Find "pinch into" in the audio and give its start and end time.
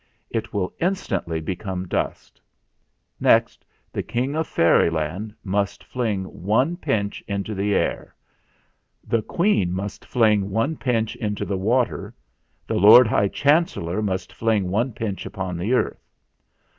6.75-7.53, 10.75-11.45